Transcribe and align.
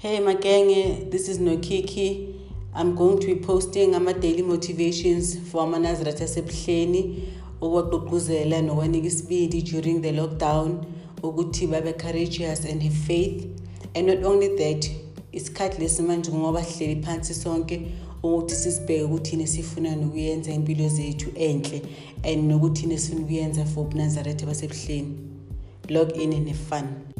Hey 0.00 0.20
Makenge, 0.20 1.10
this 1.10 1.28
is 1.28 1.40
Nokiki. 1.40 2.32
I'm 2.72 2.94
going 2.94 3.18
to 3.18 3.26
be 3.26 3.34
posting 3.34 3.96
ama 3.96 4.14
daily 4.14 4.42
motivations 4.42 5.36
for 5.50 5.64
amanazareth 5.64 6.22
asebuhleni 6.22 7.22
okwagqugquzela 7.60 8.62
nokwanika 8.62 9.06
isibindi 9.06 9.62
during 9.62 10.00
the 10.00 10.12
lockdown 10.12 10.86
ukuthi 11.22 11.66
babe 11.66 11.92
courageous 11.98 12.64
and 12.64 12.80
have 12.80 12.94
faith. 12.94 13.44
And 13.96 14.06
not 14.06 14.22
only 14.22 14.56
that, 14.56 14.88
isikhathi 15.32 15.80
lesi 15.80 16.02
manje 16.02 16.32
ngoba 16.32 16.64
sihleli 16.64 17.02
phansi 17.02 17.34
sonke 17.34 17.80
ukuthi 18.22 18.54
sisibheke 18.54 19.02
ukuthi 19.02 19.30
yini 19.30 19.46
sifuna 19.46 19.96
nokuyenza 19.96 20.52
impilo 20.52 20.88
zethu 20.88 21.30
enhle 21.34 21.82
and 22.22 22.50
nokuthi 22.50 22.82
yini 22.82 22.98
sifuna 22.98 23.22
ukuyenza 23.22 23.64
for 23.64 23.84
ubunazaretha 23.84 24.46
basebuhleni. 24.46 25.16
Log 25.88 26.12
in 26.12 26.32
and 26.32 26.48
have 26.48 26.58
fun. 26.58 27.17